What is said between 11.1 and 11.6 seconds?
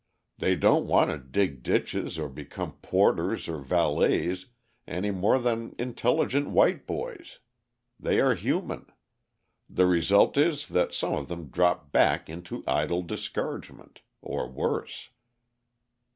of them